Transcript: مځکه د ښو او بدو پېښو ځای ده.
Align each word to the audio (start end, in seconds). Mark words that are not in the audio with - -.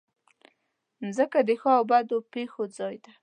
مځکه 1.03 1.39
د 1.47 1.49
ښو 1.59 1.69
او 1.77 1.83
بدو 1.91 2.17
پېښو 2.33 2.63
ځای 2.77 2.95
ده. 3.03 3.11